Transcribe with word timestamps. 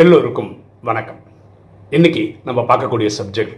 எல்லோருக்கும் 0.00 0.50
வணக்கம். 0.88 1.18
இன்னைக்கு 1.96 2.22
நம்ம 2.46 2.60
பார்க்கக்கூடிய 2.68 3.08
subject 3.16 3.56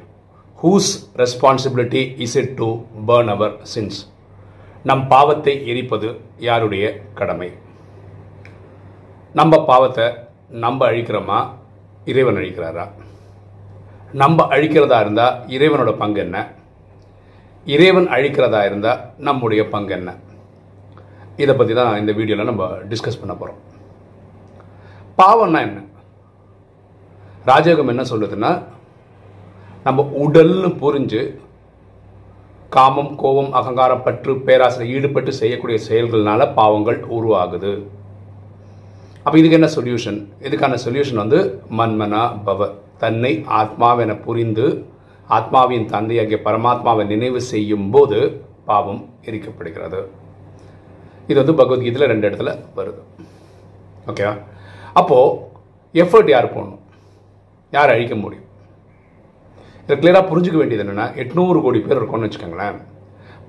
whose 0.63 0.89
responsibility 1.21 2.03
is 2.25 2.35
it 2.41 2.51
to 2.61 2.69
burn 3.09 3.31
our 3.35 3.55
sins 3.73 3.99
நம் 4.91 5.05
பாவத்தை 5.13 5.55
எரிப்பது 5.73 6.09
யாருடைய 6.47 6.91
கடமை? 7.21 7.49
நம்ம 9.41 9.63
பாவத்தை 9.71 10.07
நம்ம 10.65 10.91
அழிக்கிறோமா? 10.91 11.39
இறைவன் 12.13 12.41
அழிக்கிறாரா? 12.43 12.87
நம்ம 14.23 14.49
அழிக்கிறதா 14.57 15.01
இருந்தால் 15.07 15.39
இறைவனோட 15.59 15.95
பங்கு 16.03 16.23
என்ன? 16.27 16.37
இறைவன் 17.77 18.11
அழிக்கிறதா 18.19 18.65
இருந்தால் 18.71 19.03
நம்முடைய 19.31 19.69
பங்கு 19.77 19.95
என்ன? 20.01 20.19
இதை 21.45 21.55
பற்றி 21.55 21.75
தான் 21.83 21.99
இந்த 22.03 22.13
வீடியோவில் 22.21 22.53
நம்ம 22.53 22.73
டிஸ்கஸ் 22.93 23.23
பண்ண 23.23 23.35
போகிறோம் 23.35 23.61
பாவம்னா 25.23 25.61
என்ன? 25.71 25.81
ராஜயோகம் 27.49 27.91
என்ன 27.93 28.03
சொல்லுதுன்னா 28.11 28.51
நம்ம 29.87 30.03
உடல்னு 30.25 30.69
புரிஞ்சு 30.83 31.23
காமம் 32.77 33.11
கோபம் 33.23 33.51
அகங்காரம் 33.59 34.05
பற்று 34.07 34.33
பேராசிரியர் 34.47 34.95
ஈடுபட்டு 34.99 35.33
செய்யக்கூடிய 35.41 35.79
செயல்கள்னால 35.89 36.47
பாவங்கள் 36.59 37.01
உருவாகுது. 37.17 37.73
அப்போ 39.25 39.37
இதுக்கு 39.41 39.59
என்ன 39.59 39.69
சொல்யூஷன் 39.77 40.19
இதுக்கான 40.47 40.79
சொல்யூஷன் 40.85 41.21
வந்து 41.23 41.39
மன்மனா 41.79 42.23
பவ. 42.47 42.69
தன்னை 43.03 43.33
ஆத்மாவென 43.61 44.15
புரிந்து 44.27 44.67
ஆத்மாவின் 45.39 45.87
தந்தையாகிய 45.95 46.39
பரமாத்மாவை 46.47 47.05
நினைவு 47.13 47.43
செய்யும் 47.53 47.91
போது 47.97 48.19
பாவம் 48.71 49.03
எரிக்கப்படுகிறது. 49.29 50.01
இது 51.31 51.39
வந்து 51.43 51.59
பகவத்கீதையில் 51.61 52.11
ரெண்டு 52.13 52.29
இடத்துல 52.31 52.53
வருது. 52.79 53.03
ஓகேவா 54.11 54.35
அப்போது 55.01 55.37
எஃபர்ட் 56.03 56.33
யார் 56.35 56.55
போடணும்? 56.57 56.81
யார் 57.77 57.93
அழிக்க 57.95 58.15
முடியும்? 58.23 58.49
இதை 59.85 59.95
கிளியராக 60.01 60.25
புரிஞ்சுக்க 60.31 60.59
வேண்டியது 60.61 60.85
என்னென்னா 60.85 61.07
எட்நூறு 61.23 61.59
கோடி 61.65 61.79
பேர் 61.87 61.99
இருக்கோம்னு 62.01 62.27
வச்சுக்கோங்களேன். 62.27 62.77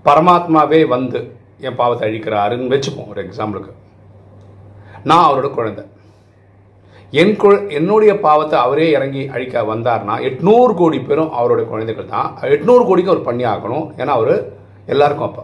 பரமாத்மாவே 0.07 0.79
வந்து 0.95 1.19
என் 1.67 1.77
பாவத்தை 1.81 2.05
அழிக்கிறாருன்னு 2.07 2.73
வச்சுப்போம் 2.73 3.11
ஒரு 3.11 3.19
எக்ஸாம்பிளுக்கு 3.25 3.73
நான் 5.09 5.27
அவரோட 5.27 5.47
குழந்தை. 5.57 5.83
என் 7.21 7.35
கு 7.41 7.49
என்னுடைய 7.77 8.11
பாவத்தை 8.25 8.57
அவரே 8.65 8.85
இறங்கி 8.97 9.23
அழிக்க 9.33 9.63
வந்தார்னா 9.71 10.15
எட்நூறு 10.29 10.73
கோடி 10.79 10.99
பேரும் 11.09 11.31
அவருடைய 11.39 11.65
குழந்தைகள் 11.71 12.11
தான். 12.13 12.29
எட்நூறு 12.55 12.83
கோடிக்கு 12.89 13.13
அவர் 13.13 13.27
பண்ணி 13.27 13.45
ஆகணும் 13.53 13.85
ஏன்னா 14.01 14.13
அவர் 14.19 14.33
எல்லாருக்கும் 14.93 15.27
அப்போ. 15.29 15.43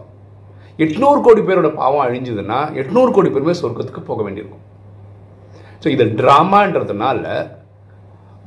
எட்நூறு 0.84 1.20
கோடி 1.26 1.42
பேரோட 1.48 1.68
பாவம் 1.80 2.04
அழிஞ்சதுன்னா 2.06 2.58
எட்நூறு 2.80 3.10
கோடி 3.16 3.30
பேருமே 3.34 3.54
சொர்க்கத்துக்கு 3.62 4.02
போக 4.10 4.20
வேண்டியிருக்கும். 4.26 4.64
ஸோ 5.82 5.88
இது 5.94 6.04
ட்ராமான்றதுனால 6.20 7.24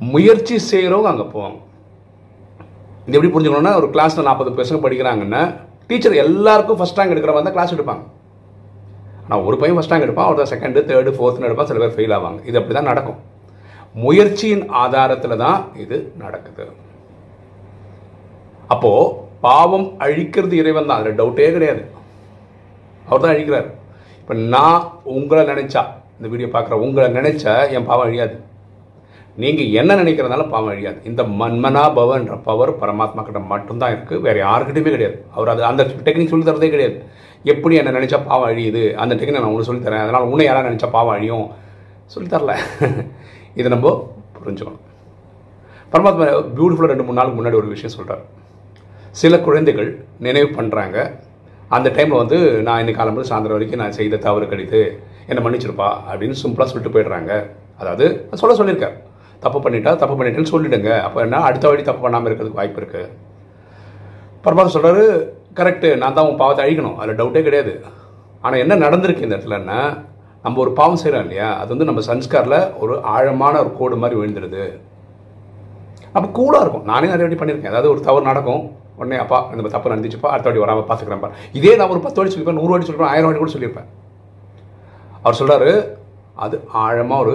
முயற்சி 0.00 0.56
செய்கிறவங்க 0.70 1.10
அங்கே 1.12 1.26
போவாங்க. 1.34 1.58
இது 3.06 3.16
எப்படி 3.16 3.32
புரிஞ்சுக்கணும்னா 3.34 3.72
ஒரு 3.80 3.88
கிளாஸில் 3.94 4.28
நாற்பது 4.28 4.58
பசங்க 4.60 4.80
படிக்கிறாங்கன்னா 4.84 5.42
டீச்சர் 5.88 6.20
எல்லாருக்கும் 6.24 6.78
ஃபஸ்ட் 6.78 6.98
ரேங்க் 6.98 7.14
எடுக்கிறவங்க 7.14 7.46
தான் 7.46 7.56
கிளாஸ் 7.56 7.74
எடுப்பாங்க. 7.76 8.04
ஆனால் 9.24 9.44
ஒரு 9.48 9.56
பையன் 9.60 9.76
ஃபஸ்ட் 9.76 9.92
ரேங்க் 9.92 10.06
எடுப்பான் 10.06 10.28
ஒருத்தர் 10.30 10.50
செகண்டு 10.52 10.80
தேர்டு 10.88 11.12
ஃபோர்த்துன்னு 11.18 11.48
எடுப்பான் 11.48 11.68
சில 11.70 11.80
பேர் 11.82 11.94
ஃபெயில் 11.96 12.14
ஆவாங்க. 12.16 12.40
இது 12.48 12.58
அப்படி 12.60 12.76
தான் 12.78 12.90
நடக்கும். 12.90 13.20
முயற்சியின் 14.04 14.64
ஆதாரத்தில் 14.82 15.40
தான் 15.44 15.60
இது 15.84 15.96
நடக்குது. 16.24 16.66
அப்போது 18.74 19.12
பாவம் 19.46 19.86
அழிக்கிறது 20.04 20.54
இறைவன் 20.62 20.88
தான். 20.90 21.00
அதில் 21.00 21.18
டவுட்டே 21.20 21.48
கிடையாது. 21.56 21.82
அவர் 23.08 23.22
தான் 23.24 23.34
அழிக்கிறார். 23.34 23.68
இப்போ 24.20 24.34
நான் 24.54 24.84
உங்களை 25.16 25.42
நினைச்சா 25.52 25.82
இந்த 26.18 26.28
வீடியோ 26.32 26.48
பார்க்குற 26.54 26.76
உங்களை 26.86 27.08
நினைச்சா 27.18 27.54
என் 27.76 27.88
பாவம் 27.90 28.06
அழியாது. 28.08 28.36
நீங்கள் 29.36 29.70
என்ன 29.70 29.94
நினைக்கிறதுனால 29.94 30.48
பாவம் 30.48 30.68
அழியாது. 30.68 30.98
இந்த 31.04 31.22
மன்மனா 31.22 31.82
பவன்ற 31.98 32.40
பவர் 32.42 32.72
பரமாத்மா 32.80 33.22
கிட்ட 33.22 33.38
மட்டும்தான் 33.38 33.92
இருக்குது 33.94 34.20
வேறு 34.20 34.40
யாருக்கிட்டையுமே 34.40 34.92
கிடையாது. 34.94 35.24
அவர் 35.30 35.48
அது 35.48 35.64
அந்த 35.64 35.82
டெக்னிக் 36.04 36.32
சொல்லி 36.32 36.46
தரதே 36.50 36.70
கிடையாது. 36.70 36.96
எப்படி 37.44 37.76
என்ன 37.76 37.90
நினச்சா 37.90 38.20
பாவம் 38.26 38.48
அழியுது? 38.50 38.94
அந்த 38.94 39.14
டெக்னிக் 39.14 39.38
நான் 39.38 39.42
உங்களுக்கு 39.42 39.70
சொல்லித்தரேன் 39.72 40.04
அதனால் 40.04 40.22
உன்னை 40.22 40.46
யாராவது 40.46 40.70
நினைச்சா 40.70 40.90
பாவம் 40.90 41.14
அழியும்? 41.16 41.46
சொல்லி 42.06 42.28
தரல. 42.30 42.54
இதை 43.58 43.68
நம்ம 43.70 43.90
புரிஞ்சுக்கணும். 44.38 44.82
பரமாத்மா 45.92 46.24
பியூட்டிஃபுல்லாக 46.56 46.92
ரெண்டு 46.92 47.04
மூணு 47.04 47.18
நாளுக்கு 47.18 47.38
முன்னாடி 47.38 47.54
ஒரு 47.54 47.68
விஷயம் 47.68 47.94
சொல்கிறார் 47.96 48.24
சில 49.10 49.38
குழந்தைகள் 49.38 49.90
நினைவு 50.18 50.48
பண்ணுறாங்க 50.56 50.96
அந்த 51.68 51.88
டைமில் 51.90 52.22
வந்து 52.22 52.38
நான் 52.62 52.78
இன்னைக்கு 52.78 53.00
காலம்பு 53.02 53.28
சாயந்தரம் 53.28 53.56
வரைக்கும் 53.56 53.80
நான் 53.80 53.92
செய்த 53.92 54.16
தவறு 54.16 54.46
கிடைத்து 54.48 54.80
என்னை 55.26 55.40
மன்னிச்சிருப்பா 55.44 55.88
அப்படின்னு 56.08 56.36
சிம்பிளாக 56.42 56.64
சொல்லிட்டு 56.64 56.94
போயிடுறாங்க. 56.96 57.32
அதாவது 57.78 58.28
சொல்ல 58.34 58.56
சொல்லியிருக்கார் 58.56 58.96
தப்பு 59.44 59.58
பண்ணிட்டா 59.64 59.92
தப்பு 60.02 60.14
பண்ணிட்டேன்னு 60.18 60.52
சொல்லிடுங்க. 60.54 60.90
அப்போ 61.06 61.18
என்ன? 61.26 61.40
அடுத்த 61.48 61.64
வாட்டி 61.68 61.84
தப்பு 61.88 62.04
பண்ணாமல் 62.04 62.28
இருக்கிறதுக்கு 62.30 62.60
வாய்ப்பு 62.60 62.80
இருக்குது 62.82 63.12
பரமாத்மா 64.44 64.74
சொல்கிறாரு 64.76 65.04
கரெக்டு 65.58 65.88
நான் 66.00 66.16
தான் 66.16 66.28
உன் 66.30 66.40
பாவத்தை 66.42 66.62
அழிக்கணும். 66.64 66.98
அதில் 67.02 67.18
டவுட்டே 67.20 67.42
கிடையாது. 67.46 67.72
ஆனால் 68.44 68.60
என்ன 68.64 68.74
நடந்திருக்கு 68.84 69.26
இந்த 69.26 69.34
இடத்துலன்னா 69.36 69.78
நம்ம 70.44 70.60
ஒரு 70.64 70.72
பாவம் 70.78 71.00
செய்கிறோம் 71.02 71.24
இல்லையா? 71.26 71.48
அது 71.60 71.70
வந்து 71.74 71.88
நம்ம 71.88 72.02
சன்ஸ்காரில் 72.08 72.58
ஒரு 72.82 72.94
ஆழமான 73.14 73.54
ஒரு 73.64 73.70
கோடு 73.78 73.96
மாதிரி 74.02 74.18
விழுந்துடுது 74.20 74.64
அப்போ 76.16 76.28
கூலாக 76.38 76.64
இருக்கும். 76.64 76.84
நானே 76.90 77.06
நிறைய 77.12 77.24
வாட்டி 77.24 77.38
பண்ணியிருக்கேன். 77.40 77.72
அதாவது 77.72 77.90
ஒரு 77.94 78.00
தவறு 78.08 78.28
நடக்கும். 78.30 78.62
உடனே 79.00 79.16
அப்பா 79.22 79.38
இந்த 79.54 79.70
தப்பு 79.74 79.92
நடந்துச்சுப்பா 79.92 80.28
அடுத்த 80.34 80.48
வாட்டி 80.48 80.62
வராமல் 80.64 80.86
பார்த்துக்கிறேன்ப்பா 80.90 81.30
இதே 81.58 81.72
நான் 81.78 81.92
ஒரு 81.94 82.02
பத்து 82.04 82.18
வாட்டி 82.18 82.32
சொல்லியிருப்பேன் 82.32 82.60
நூறு 82.60 82.72
வாட்டி 82.72 82.86
சொல்லியிருப்பேன் 82.86 83.14
ஆயிரம் 83.14 83.28
வாட்டி 83.28 83.42
கூட 83.42 83.52
சொல்லியிருப்பேன். 83.54 83.88
அவர் 85.24 85.38
சொல்கிறாரு 85.40 85.70
அது 86.44 86.56
ஆழமாக 86.84 87.24
ஒரு 87.24 87.34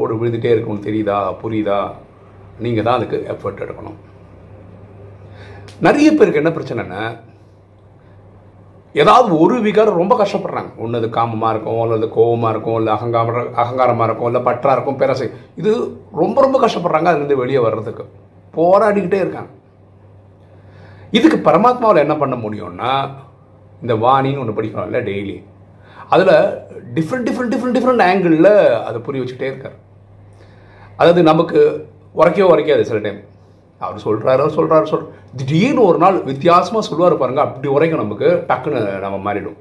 ஓடு 0.00 0.18
விழுந்துகிட்டே 0.18 0.52
இருக்கும்னு 0.54 0.86
தெரியுதா? 0.88 1.18
புரியுதா? 1.42 1.78
நீங்கள் 2.64 2.86
தான் 2.86 2.98
அதுக்கு 2.98 3.18
எஃபர்ட் 3.32 3.64
எடுக்கணும். 3.64 3.96
நிறைய 5.86 6.08
பேருக்கு 6.18 6.42
என்ன 6.42 6.52
பிரச்சனைன்னா 6.56 7.00
ஏதாவது 9.00 9.30
ஒரு 9.42 9.56
விகாரம் 9.64 9.98
ரொம்ப 10.00 10.14
கஷ்டப்படுறாங்க. 10.20 10.70
ஒன்று 10.82 10.98
அது 11.00 11.08
காமமாக 11.16 11.50
இருக்கும் 11.54 11.80
இல்லை 11.84 11.96
அது 11.98 12.08
கோபமாக 12.18 12.52
இருக்கும் 12.54 12.78
இல்லை 12.80 12.92
அகங்கார 12.94 13.42
அகங்காரமாக 13.62 14.06
இருக்கும் 14.08 14.28
இல்லை 14.30 14.40
பற்றா 14.46 14.74
இருக்கும் 14.76 14.98
பேராசை. 15.00 15.26
இது 15.60 15.72
ரொம்ப 16.22 16.36
ரொம்ப 16.46 16.58
கஷ்டப்படுறாங்க 16.64 17.10
அதுலேருந்து 17.10 17.42
வெளியே 17.42 17.62
வர்றதுக்கு. 17.66 18.04
போராடிக்கிட்டே 18.56 19.20
இருக்காங்க. 19.24 19.50
இதுக்கு 21.18 21.38
பரமாத்மாவில் 21.48 22.04
என்ன 22.04 22.14
பண்ண 22.22 22.36
முடியும்னா 22.44 22.92
இந்த 23.82 23.94
வாணின்னு 24.04 24.42
ஒன்று 24.42 24.56
படிக்கிறோம்ல 24.58 25.00
டெய்லி 25.10 25.36
அதில் 26.14 26.34
டிஃப்ரெண்ட் 26.96 27.26
டிஃப்ரெண்ட் 27.28 27.52
டிஃப்ரெண்ட் 27.54 27.76
டிஃப்ரெண்ட் 27.76 28.04
ஆங்கிளில் 28.08 28.52
அதை 28.88 28.98
புரிய 29.06 29.22
வச்சுக்கிட்டே 29.22 29.50
இருக்கார். 29.52 29.76
அதாவது 30.98 31.22
நமக்கு 31.22 31.60
உரைக்கவே 32.14 32.48
உரைக்காது 32.52 32.82
சில 32.82 32.98
டைம் 32.98 33.20
அவர் 33.80 34.04
சொல்கிறாரு 34.04 34.44
சொல்கிறாரு 34.56 34.86
சொல். 34.90 35.06
திடீர்னு 35.36 35.82
ஒரு 35.82 35.98
நாள் 35.98 36.18
வித்தியாசமாக 36.22 36.86
சொல்லுவார் 36.86 37.18
பாருங்க 37.18 37.40
அப்படி 37.40 37.68
உரைக்கும் 37.68 38.02
நமக்கு 38.04 38.28
டக்குன்னு 38.48 38.82
நம்ம 39.00 39.18
மாறிடும் 39.26 39.58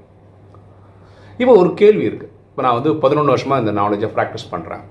இப்போ 1.39 1.53
ஒரு 1.55 1.73
கேள்வி 1.73 2.05
இருக்குது 2.09 2.31
இப்போ 2.49 2.61
நான் 2.61 2.77
வந்து 2.79 2.91
பதினொன்று 2.95 3.33
வருஷமாக 3.33 3.63
இந்த 3.63 3.71
நாலேஜை 3.81 4.09
ப்ராக்டிஸ் 4.15 4.51
பண்ணுறேன் 4.51 4.83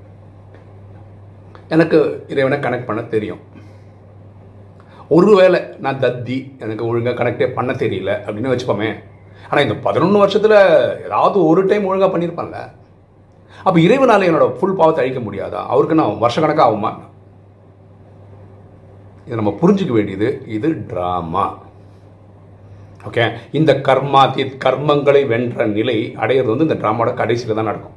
எனக்கு 1.68 1.98
இறைவனை 2.28 2.56
கனெக்ட் 2.58 2.88
பண்ண 2.88 3.02
தெரியும். 3.14 3.40
ஒருவேளை 5.10 5.60
நான் 5.78 6.00
தத்தி 6.00 6.36
எனக்கு 6.58 6.86
ஒழுங்காக 6.86 7.16
கனெக்டே 7.20 7.46
பண்ண 7.54 7.72
தெரியல 7.72 8.10
அப்படின்னு 8.26 8.52
வச்சுப்போமே 8.52 8.90
ஆனால் 9.50 9.64
இந்த 9.64 9.76
பதினொன்று 9.86 10.18
வருஷத்தில் 10.18 10.58
ஏதாவது 11.06 11.38
ஒரு 11.46 11.62
டைம் 11.66 11.88
ஒழுங்காக 11.88 12.10
பண்ணியிருப்பேன்ல 12.12 12.60
அப்போ 13.66 13.78
இறைவனால் 13.86 14.28
என்னோட 14.28 14.46
ஃபுல் 14.58 14.78
பாவத்தை 14.80 15.02
அழிக்க 15.04 15.20
முடியாதா? 15.26 15.60
அவருக்கு 15.72 15.98
நான் 16.00 16.22
வருஷக்கணக்காக 16.24 16.66
ஆகுமா 16.68 16.92
இதை 19.26 19.36
நம்ம 19.40 19.52
புரிஞ்சுக்க 19.60 19.92
வேண்டியது 19.98 20.28
இது 20.56 20.70
ட்ராமா 20.90 21.44
ஓகே 23.08 23.24
இந்த 23.58 23.72
கர்மாத்தி 23.88 24.42
கர்மங்களை 24.64 25.22
வென்ற 25.32 25.64
நிலை 25.76 25.96
அடையிறது 26.22 26.52
வந்து 26.52 26.66
இந்த 26.68 26.76
ட்ராமாவோட 26.82 27.10
கடைசியில் 27.20 27.58
தான் 27.58 27.70
நடக்கும். 27.70 27.96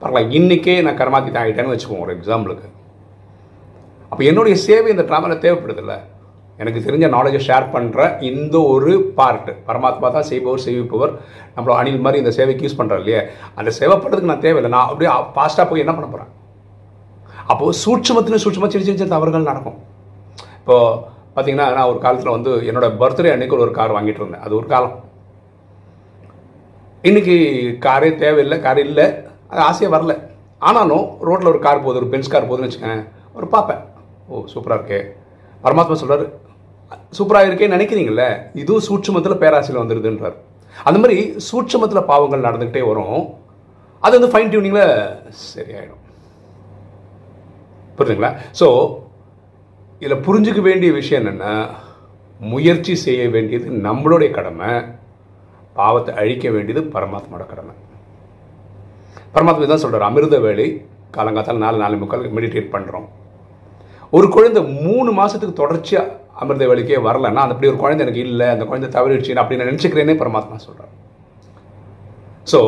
பார்க்கலாம் 0.00 0.32
இன்றைக்கே 0.38 0.74
நான் 0.86 0.98
கர்மாத்தி 1.00 1.38
ஆகிட்டேன்னு 1.42 1.72
வச்சுக்கோங்க 1.74 2.06
ஒரு 2.06 2.14
எக்ஸாம்பிளுக்கு 2.16 2.68
அப்போ 4.10 4.22
என்னுடைய 4.30 4.56
சேவை 4.66 4.90
இந்த 4.94 5.04
ட்ராமாவில் 5.08 5.42
தேவைப்படுதில்லை? 5.44 5.96
எனக்கு 6.62 6.84
தெரிஞ்ச 6.86 7.06
நாலேஜை 7.14 7.40
ஷேர் 7.46 7.66
பண்ணுற 7.74 8.00
இந்த 8.30 8.56
ஒரு 8.74 8.92
பார்ட் 9.18 9.50
பரமாத்மா 9.68 10.08
தான் 10.16 10.28
செய்பவர் 10.30 10.64
செய்விப்பவர் 10.66 11.12
நம்மளோட 11.56 11.76
அணில் 11.80 12.04
மாதிரி 12.04 12.20
இந்த 12.22 12.32
சேவைக்கு 12.38 12.64
யூஸ் 12.66 12.78
பண்ணுறோம் 12.78 13.00
இல்லையா. 13.02 13.20
அந்த 13.58 13.70
சேவைப்படுறதுக்கு 13.78 14.32
நான் 14.32 14.44
தேவையில்லை. 14.46 14.70
நான் 14.76 14.88
அப்படியே 14.90 15.10
ஃபாஸ்ட்டாக 15.34 15.66
போய் 15.70 15.84
என்ன 15.84 15.94
பண்ண 15.96 16.08
போகிறேன் 16.12 16.32
அப்போது 17.50 17.76
சூட்சமத்திலும் 17.82 18.42
சூட்சமாக 18.44 18.70
சின்ன 18.74 18.86
சின்ன 18.86 19.10
தவறுகள் 19.14 19.50
நடக்கும். 19.50 19.76
இப்போது 20.60 20.94
பார்த்தீங்கன்னா 21.34 21.66
நான் 21.76 21.90
ஒரு 21.90 22.00
காலத்தில் 22.04 22.34
வந்து 22.36 22.52
என்னோடய 22.68 22.96
பர்த்டே 23.02 23.32
அன்னைக்கு 23.34 23.60
ஒரு 23.66 23.74
கார் 23.78 23.94
வாங்கிட்டு 23.96 24.22
இருந்தேன். 24.22 24.44
அது 24.46 24.56
ஒரு 24.60 24.66
காலம். 24.72 24.96
இன்றைக்கி 27.08 27.36
காரே 27.86 28.10
தேவையில்லை 28.24 28.58
கார் 28.66 28.80
இல்லை. 28.86 29.06
அது 29.50 29.60
ஆசையாக 29.68 29.94
வரல. 29.96 30.14
ஆனாலும் 30.68 31.04
ரோட்டில் 31.28 31.52
ஒரு 31.52 31.60
கார் 31.66 31.84
போகுது 31.84 32.00
ஒரு 32.02 32.10
பென்ஸ் 32.14 32.32
கார் 32.32 32.48
போகுதுன்னு 32.48 32.68
வச்சுக்கேன் 32.68 33.04
ஒரு 33.38 33.46
பார்ப்பேன். 33.54 33.82
ஓ 34.30 34.42
சூப்பராக 34.54 34.78
இருக்கே. 34.80 35.00
பரமாத்மா 35.64 35.96
சொல்கிறார் 36.02 36.26
சூப்பராக 37.16 37.48
இருக்கேன்னு 37.48 37.76
நினைக்கிறீங்கள 37.76 38.24
இதுவும் 38.62 38.84
சூட்சமத்தில் 38.88 39.40
பேராசையில் 39.42 39.82
வந்துடுதுன்றார் 39.82 40.36
அந்த 40.88 40.98
மாதிரி 41.02 41.18
சூட்சமத்தில் 41.48 42.08
பாவங்கள் 42.10 42.46
நடந்துக்கிட்டே 42.46 42.82
வரும். 42.90 43.20
அது 44.02 44.14
வந்து 44.18 44.32
ஃபைன் 44.32 44.50
டியூனிங்கில் 44.52 44.90
சரியாயிடும். 45.52 46.02
புரியுதுங்களா 47.98 48.30
ஸோ 48.60 48.66
இதில் 50.02 50.24
புரிஞ்சுக்க 50.26 50.60
வேண்டிய 50.68 50.90
விஷயம் 50.98 51.20
என்னென்னா 51.22 51.52
முயற்சி 52.40 52.94
செய்ய 53.06 53.22
வேண்டியது 53.34 53.68
நம்மளுடைய 53.86 54.30
கடமை. 54.38 54.70
பாவத்தை 55.78 56.12
அழிக்க 56.20 56.46
வேண்டியது 56.56 56.82
பரமாத்மாவோட 56.96 57.44
கடமை. 57.52 57.74
பரமாத்மா 59.34 59.66
தான் 59.72 59.82
சொல்கிறார் 59.84 60.08
அமிர்த 60.08 60.36
வேலை 60.46 60.66
காலங்காத்தால் 61.16 61.64
நாலு 61.64 61.78
நாலு 61.82 61.96
முக்கால் 62.02 62.34
மெடிடேட் 62.36 62.74
பண்ணுறோம் 62.74 63.08
ஒரு 64.16 64.26
குழந்தை 64.34 64.60
மூணு 64.86 65.10
மாதத்துக்கு 65.18 65.60
தொடர்ச்சியாக 65.62 66.14
அமிர்த 66.42 66.64
வழிக்கே 66.70 66.98
வரலன்னா 67.08 67.42
அந்த 67.44 67.54
அப்படி 67.54 67.70
ஒரு 67.72 67.80
குழந்தை 67.82 68.02
எனக்கு 68.06 68.22
இல்லை 68.28 68.46
அந்த 68.54 68.64
குழந்தை 68.70 68.88
தவறிடுச்சு 68.96 69.38
அப்படி 69.42 69.58
நான் 69.60 69.70
நினச்சிக்கிறேனே 69.70 70.16
பரமாத்மா 70.22 70.56
சொல்கிறார் 70.66 70.92
ஸோ 72.52 72.60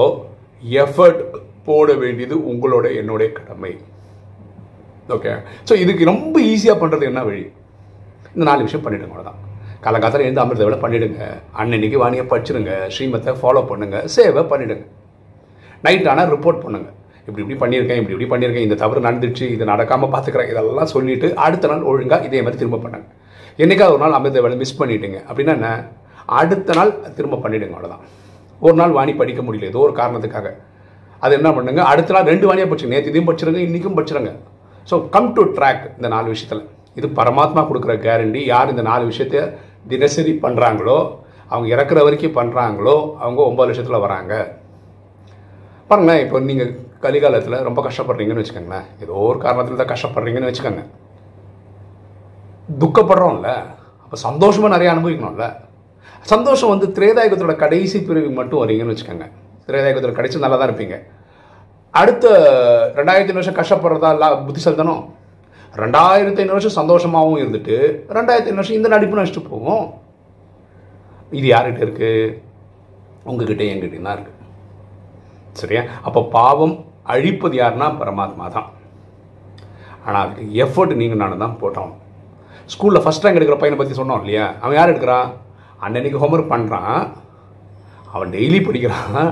எஃபர்ட் 0.85 1.21
போட 1.69 1.95
வேண்டியது 2.03 2.37
உங்களோட 2.51 2.87
என்னுடைய 3.01 3.29
கடமை. 3.39 3.73
ஓகே 5.17 5.33
ஸோ 5.69 5.75
இதுக்கு 5.83 6.11
ரொம்ப 6.13 6.35
ஈஸியாக 6.53 6.77
பண்ணுறது 6.83 7.05
என்ன 7.11 7.21
வழி? 7.29 7.43
இந்த 8.35 8.45
நாலு 8.49 8.67
விஷயம் 8.67 8.85
பண்ணிவிடுங்க 8.85 9.13
அவ்வளோதான் 9.15 9.39
காலங்காலத்தில் 9.85 10.25
எழுந்து 10.27 10.43
அமிர்த 10.45 10.65
வேலை 10.69 10.79
பண்ணிவிடுங்க 10.85 11.21
அன்னன்னைக்கு 11.61 11.99
வாணியை 12.03 12.25
படிச்சிடுங்க 12.33 12.73
ஸ்ரீமத்தை 12.95 13.35
ஃபாலோ 13.41 13.63
பண்ணுங்கள் 13.71 14.07
சேவை 14.15 14.43
பண்ணிவிடுங்க 14.53 14.87
நைட் 15.87 16.11
ஆனால் 16.13 16.33
ரிப்போர்ட் 16.37 16.65
பண்ணுங்கள் 16.65 16.95
இப்படி 17.29 17.43
இப்படி 17.45 17.59
பண்ணியிருக்கேன் 17.63 17.99
இப்படி 18.01 18.15
இப்படி 18.15 18.31
பண்ணியிருக்கேன். 18.33 18.67
இந்த 18.69 18.77
தவறு 18.83 19.07
நடந்துச்சு 19.07 19.45
இது 19.55 19.65
நடக்காமல் 19.73 20.13
பார்த்துக்கிறேன் 20.15 20.51
இதெல்லாம் 20.53 20.93
சொல்லிவிட்டு 20.95 21.29
அடுத்த 21.47 21.69
நாள் 21.73 21.89
ஒழுங்காக 21.93 22.27
இதே 22.29 22.41
மாதிரி 22.45 22.61
திரும்ப 22.63 22.81
பண்ணுங்க. 22.85 23.07
என்னைக்காவது 23.63 23.95
ஒரு 23.97 24.03
நாள் 24.05 24.17
அமிர்த 24.19 24.41
வேலை 24.45 24.57
மிஸ் 24.63 24.79
பண்ணிட்டீங்க. 24.81 25.19
அப்படின்னா 25.29 25.55
என்ன? 25.59 25.71
அடுத்த 26.41 26.75
நாள் 26.79 26.91
திரும்ப 27.19 27.41
பண்ணிவிடுங்க 27.45 27.77
அவ்வளோதான் 27.77 28.05
ஒரு 28.67 28.77
நாள் 28.81 28.97
வாணி 28.99 29.13
படிக்க 29.21 29.41
முடியல 29.47 29.71
ஏதோ 29.73 29.81
ஒரு 29.87 29.95
காரணத்துக்காக. 30.01 30.49
அது 31.25 31.33
என்ன 31.39 31.51
பண்ணுங்க? 31.57 31.81
அடுத்த 31.93 32.15
நாள் 32.15 32.29
ரெண்டு 32.33 32.47
வாணியாக 32.49 32.69
படிச்சுங்க. 32.71 32.95
நேற்று 32.95 33.13
இதையும் 33.13 33.29
படிச்சிருங்க 33.31 33.61
இன்றைக்கும் 33.69 33.97
படிச்சிருங்க. 33.99 34.33
ஸோ 34.91 34.97
கம் 35.15 35.31
டு 35.37 35.43
ட்ராக் 35.57 35.85
இந்த 35.99 36.09
நாலு 36.15 36.29
விஷயத்தில். 36.35 36.63
இது 36.99 37.07
பரமாத்மா 37.21 37.63
கொடுக்குற 37.71 37.95
கேரண்டி 38.07 38.41
யார் 38.53 38.73
இந்த 38.75 38.85
நாலு 38.91 39.05
விஷயத்த 39.11 39.43
தினசரி 39.93 40.33
பண்ணுறாங்களோ 40.45 40.99
அவங்க 41.53 41.67
இறக்குற 41.75 41.99
வரைக்கும் 42.07 42.37
பண்ணுறாங்களோ 42.39 42.97
அவங்க 43.25 43.41
ஒம்பது 43.51 43.69
லட்சத்தில் 43.69 44.05
வராங்க. 44.07 44.35
பாருங்களேன் 45.91 46.23
இப்போ 46.25 46.39
நீங்கள் 46.49 46.73
கலிகாலத்தில் 47.05 47.65
ரொம்ப 47.69 47.81
கஷ்டப்படுறீங்கன்னு 47.87 48.43
வச்சுக்கோங்களேன். 48.43 48.87
ஏதோ 49.05 49.15
ஒரு 49.29 49.39
காரணத்தில் 49.45 49.81
தான் 49.83 49.93
கஷ்டப்படுறீங்கன்னு 49.93 50.51
வச்சுக்கோங்க. 50.51 50.83
துக்கப்படுறோம்ல 52.81 53.51
அப்போ 54.05 54.17
சந்தோஷமாக 54.29 54.73
நிறைய 54.75 54.89
அனுபவிக்கணும்ல. 54.95 55.47
சந்தோஷம் 56.33 56.73
வந்து 56.73 56.87
திரேதாயுகத்தோட 56.97 57.55
கடைசி 57.63 57.99
பிரிவு 58.07 58.31
மட்டும் 58.39 58.61
வரீங்கன்னு 58.63 58.95
வச்சுக்கோங்க. 58.95 59.27
திரேதாயுகத்தோட 59.69 60.15
கடைசி 60.19 60.43
நல்லா 60.45 60.59
தான் 60.59 60.71
இருப்பீங்க. 60.71 60.97
அடுத்த 62.01 62.27
ரெண்டாயிரத்தி 62.99 63.33
ஐநூறு 63.33 63.41
வருஷம் 63.43 63.59
கஷ்டப்படுறதா 63.61 64.11
இல்லை 64.15 64.29
புத்திசாலித்தனம்? 64.47 65.05
ரெண்டாயிரத்தி 65.83 66.41
ஐநூறு 66.43 66.59
வருஷம் 66.59 66.79
சந்தோஷமாகவும் 66.81 67.41
இருந்துட்டு 67.43 67.77
ரெண்டாயிரத்தி 68.17 68.51
ஐநூறு 68.51 68.63
வருஷம் 68.63 68.79
இந்த 68.79 68.91
நடிப்பு 68.95 69.19
நடிச்சுட்டு 69.19 69.51
போகும் 69.53 69.87
இது 71.39 71.47
யார்கிட்ட 71.53 71.87
இருக்குது 71.87 72.35
உங்ககிட்ட 73.29 73.63
என்கிட்ட 73.71 74.03
தான் 74.09 74.17
இருக்குது 74.19 74.37
சரியா? 75.61 75.83
அப்போ 76.07 76.21
பாவம் 76.37 76.75
அழிப்பது 77.13 77.57
யாருன்னா 77.61 77.89
பரமாத்மா 78.01 78.47
தான். 78.57 78.69
ஆனால் 80.05 80.23
அதுக்கு 80.25 80.47
எஃபர்ட் 80.65 81.01
நீங்கள் 81.01 81.21
நான் 81.23 81.43
தான் 81.45 81.59
போட்டோம். 81.63 81.93
ஸ்கூலில் 82.73 83.03
ஃபஸ்ட் 83.05 83.25
ரேங்க் 83.25 83.39
எடுக்கிற 83.39 83.59
பையனை 83.61 83.79
பற்றி 83.81 83.97
சொன்னோம் 84.01 84.23
இல்லையா? 84.25 84.47
அவன் 84.63 84.79
யார் 84.79 84.93
எடுக்கிறான்? 84.93 85.29
அன்னன்னைக்கு 85.85 86.23
ஹோம்ஒர்க் 86.23 86.53
பண்ணுறான் 86.55 87.01
அவன் 88.15 88.33
டெய்லி 88.37 88.61
படிக்கிறான். 88.67 89.29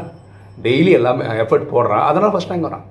டெய்லி 0.66 0.90
எல்லாமே 0.98 1.24
எஃபர்ட் 1.44 1.72
போடுறான். 1.72 2.04
அதனால் 2.10 2.34
ஃபஸ்ட் 2.34 2.52
ரேங்க் 2.52 2.68
வரான். 2.68 2.86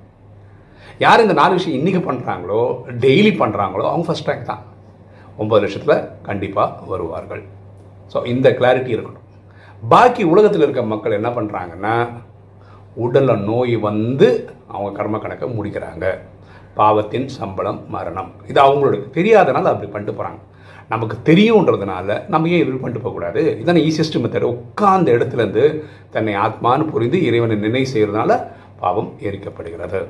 யார் 1.06 1.24
இந்த 1.26 1.36
நாலு 1.40 1.54
விஷயம் 1.58 1.78
இன்றைக்கி 1.80 2.02
பண்ணுறாங்களோ 2.10 2.62
டெய்லி 3.06 3.32
பண்ணுறாங்களோ 3.42 3.86
அவங்க 3.92 4.08
ஃபஸ்ட் 4.10 4.30
ரேங்க் 4.30 4.50
தான். 4.52 4.64
ஒம்பது 5.42 5.62
லட்சத்தில் 5.64 6.04
கண்டிப்பாக 6.28 6.86
வருவார்கள். 6.92 7.44
ஸோ 8.12 8.18
இந்த 8.34 8.48
கிளாரிட்டி 8.60 8.92
இருக்கணும். 8.96 9.26
பாக்கி 9.94 10.24
உலகத்தில் 10.34 10.66
இருக்க 10.66 10.84
மக்கள் 10.94 11.18
என்ன 11.20 11.30
பண்ணுறாங்கன்னா 11.38 11.96
உடலில் 13.06 13.44
நோய் 13.50 13.76
வந்து 13.90 14.28
அவங்க 14.74 14.90
கர்ம 15.00 15.18
கணக்கை 15.24 15.48
முடிக்கிறாங்க. 15.58 16.06
பாவத்தின் 16.80 17.28
சம்பளம் 17.38 17.80
மரணம். 17.96 18.32
இது 18.52 18.60
அவங்களோட 18.66 18.98
தெரியாதனால 19.18 19.72
அப்படி 19.74 19.90
பண்ணிட்டு 19.94 20.16
போகிறாங்க 20.18 20.42
நமக்கு 20.94 21.16
தெரியுன்றதுனால 21.30 22.18
நம்ம 22.34 22.50
ஏன் 22.56 22.62
இது 22.64 22.82
பண்ணிட்டு 22.82 23.04
போகக்கூடாது? 23.06 23.42
இதான 23.62 23.82
ஈஸியஸ்ட் 23.90 24.18
மெத்தட் 24.24 24.52
உட்கார்ந்த 24.54 25.10
இடத்துலேருந்து 25.18 25.64
தன்னை 26.16 26.34
ஆத்மான்னு 26.46 26.86
புரிந்து 26.94 27.20
இறைவனை 27.30 27.56
நினைவு 27.66 27.88
செய்கிறதுனால 27.94 28.38
பாவம் 28.82 29.10
எரிக்கப்படுகிறது 29.28 30.02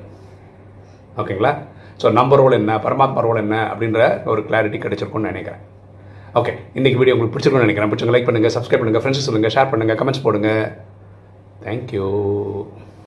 ஓகேங்களா? 1.21 1.53
ஸோ 2.01 2.07
நம்ம 2.19 2.35
ரோல் 2.41 2.57
என்ன? 2.61 2.71
பரமாத்மா 2.85 3.21
ரோல் 3.25 3.43
என்ன? 3.43 3.57
அப்படின்ற 3.71 3.99
ஒரு 4.31 4.41
கிளாரிட்டி 4.47 4.79
கிடைச்சிருக்கும்னு 4.85 5.31
நினைக்கிறேன். 5.33 5.61
ஓகே 6.39 6.53
இன்றைக்கி 6.77 6.97
வீடியோ 7.01 7.13
உங்களுக்கு 7.15 7.35
பிடிச்சிருக்கும்னு 7.35 7.67
நினைக்கிறேன். 7.67 7.91
பிடிச்சவங்க 7.91 8.15
லைக் 8.15 8.27
பண்ணுங்கள் 8.29 8.55
சப்ஸ்கிரைப் 8.55 8.81
பண்ணுங்கள் 8.81 9.03
ஃப்ரெண்ட்ஸ் 9.03 9.27
சொல்லுங்கள் 9.27 9.53
ஷேர் 9.55 9.71
பண்ணுங்கள் 9.73 9.99
கமெண்ட்ஸ் 10.01 10.25
போடுங்க. 10.25 10.49
தேங்க்யூ 11.65 12.07